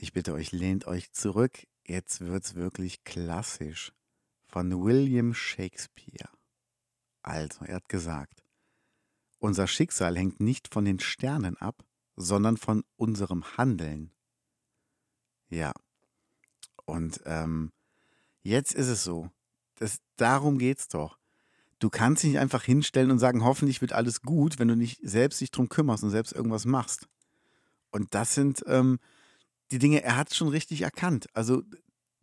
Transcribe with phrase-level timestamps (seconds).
[0.00, 1.66] ich bitte euch, lehnt euch zurück.
[1.84, 3.92] Jetzt wird's wirklich klassisch.
[4.46, 6.30] Von William Shakespeare.
[7.22, 8.42] Also, er hat gesagt,
[9.38, 11.84] unser Schicksal hängt nicht von den Sternen ab,
[12.16, 14.12] sondern von unserem Handeln.
[15.50, 15.72] Ja.
[16.86, 17.72] Und ähm,
[18.42, 19.30] jetzt ist es so.
[19.74, 21.18] Das, darum geht's doch.
[21.80, 25.00] Du kannst dich nicht einfach hinstellen und sagen, hoffentlich wird alles gut, wenn du nicht
[25.02, 27.08] selbst dich drum kümmerst und selbst irgendwas machst.
[27.90, 28.98] Und das sind ähm,
[29.70, 31.26] die Dinge, er hat schon richtig erkannt.
[31.34, 31.62] Also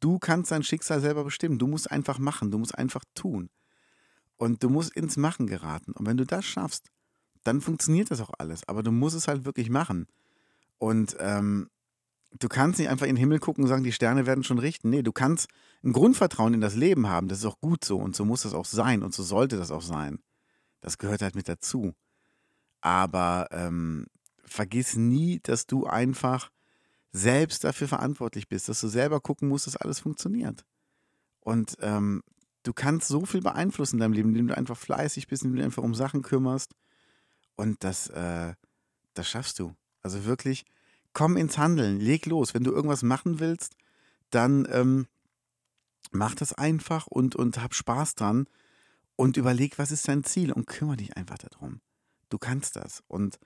[0.00, 1.58] du kannst dein Schicksal selber bestimmen.
[1.58, 3.50] Du musst einfach machen, du musst einfach tun.
[4.36, 5.92] Und du musst ins Machen geraten.
[5.92, 6.90] Und wenn du das schaffst,
[7.44, 8.66] dann funktioniert das auch alles.
[8.68, 10.06] Aber du musst es halt wirklich machen.
[10.78, 11.70] Und ähm,
[12.38, 14.90] du kannst nicht einfach in den Himmel gucken und sagen, die Sterne werden schon richten.
[14.90, 15.48] Nee, du kannst
[15.84, 17.28] ein Grundvertrauen in das Leben haben.
[17.28, 17.98] Das ist auch gut so.
[17.98, 19.02] Und so muss das auch sein.
[19.02, 20.18] Und so sollte das auch sein.
[20.80, 21.94] Das gehört halt mit dazu.
[22.80, 24.06] Aber ähm,
[24.44, 26.50] vergiss nie, dass du einfach
[27.14, 30.64] selbst dafür verantwortlich bist, dass du selber gucken musst, dass alles funktioniert.
[31.38, 32.24] Und ähm,
[32.64, 35.64] du kannst so viel beeinflussen in deinem Leben, indem du einfach fleißig bist, indem du
[35.64, 36.74] einfach um Sachen kümmerst.
[37.54, 38.54] Und das, äh,
[39.14, 39.76] das schaffst du.
[40.02, 40.64] Also wirklich,
[41.12, 42.52] komm ins Handeln, leg los.
[42.52, 43.76] Wenn du irgendwas machen willst,
[44.30, 45.06] dann ähm,
[46.10, 48.48] mach das einfach und, und hab Spaß dran
[49.14, 51.80] und überleg, was ist dein Ziel und kümmere dich einfach darum.
[52.28, 53.04] Du kannst das.
[53.06, 53.38] Und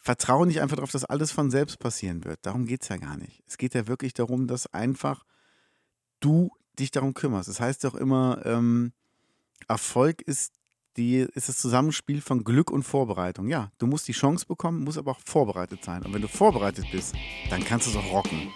[0.00, 2.40] vertraue nicht einfach darauf, dass alles von selbst passieren wird.
[2.42, 3.42] Darum geht es ja gar nicht.
[3.46, 5.24] Es geht ja wirklich darum, dass einfach
[6.20, 7.48] du dich darum kümmerst.
[7.48, 8.92] Das heißt doch immer, ähm,
[9.68, 10.54] Erfolg ist,
[10.96, 13.48] die, ist das Zusammenspiel von Glück und Vorbereitung.
[13.48, 16.02] Ja, du musst die Chance bekommen, musst aber auch vorbereitet sein.
[16.02, 17.14] Und wenn du vorbereitet bist,
[17.50, 18.50] dann kannst du es auch rocken.